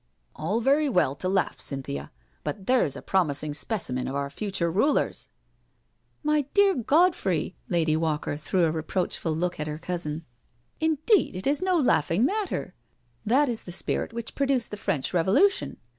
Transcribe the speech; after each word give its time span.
"All 0.35 0.61
very 0.61 0.89
well 0.89 1.13
to 1.13 1.29
laugh, 1.29 1.59
Cynthia— 1.59 2.11
but 2.43 2.65
there's 2.65 2.95
a 2.95 3.03
promising 3.03 3.53
specimen 3.53 4.07
of 4.07 4.15
our 4.15 4.31
future 4.31 4.71
rulers 4.71 5.29
I" 5.29 5.29
"My 6.23 6.41
dear 6.55 6.73
Godfrey 6.73 7.55
I" 7.55 7.71
Lady 7.71 7.95
Walker 7.95 8.35
threw 8.35 8.65
a 8.65 8.71
re 8.71 8.81
proachful 8.81 9.37
look 9.37 9.59
at 9.59 9.67
her 9.67 9.77
cousin," 9.77 10.25
Indeed, 10.87 11.35
it 11.35 11.45
is 11.45 11.61
no 11.61 11.75
laugh 11.77 12.09
ing 12.09 12.25
matter— 12.25 12.73
that 13.27 13.47
is 13.47 13.65
the 13.65 13.71
spirit 13.71 14.11
which 14.11 14.33
produced 14.33 14.71
the 14.71 14.75
French 14.77 15.13
Revolution. 15.13 15.77